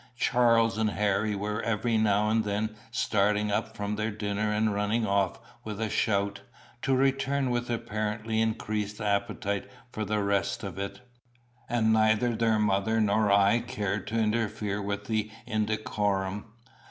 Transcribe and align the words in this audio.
Charles 0.17 0.79
and 0.79 0.89
Harry 0.89 1.35
were 1.35 1.61
every 1.61 1.95
now 1.95 2.27
and 2.27 2.43
then 2.43 2.75
starting 2.89 3.51
up 3.51 3.77
from 3.77 3.95
their 3.97 4.09
dinner 4.09 4.51
and 4.51 4.73
running 4.73 5.05
off 5.05 5.39
with 5.63 5.79
a 5.79 5.91
shout, 5.91 6.41
to 6.81 6.95
return 6.95 7.51
with 7.51 7.69
apparently 7.69 8.41
increased 8.41 8.99
appetite 8.99 9.69
for 9.91 10.03
the 10.03 10.23
rest 10.23 10.63
of 10.63 10.79
it; 10.79 11.01
and 11.69 11.93
neither 11.93 12.35
their 12.35 12.57
mother 12.57 12.99
nor 12.99 13.31
I 13.31 13.59
cared 13.59 14.07
to 14.07 14.17
interfere 14.17 14.81
with 14.81 15.05
the 15.05 15.29
indecorum. 15.45 16.45